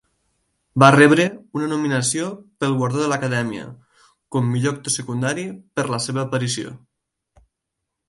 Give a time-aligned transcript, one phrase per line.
[0.83, 1.25] Va rebre
[1.59, 2.31] una nominació
[2.65, 3.69] pel guardó de l'Acadèmia
[4.37, 6.79] com millor actor secundari per la seva aparició.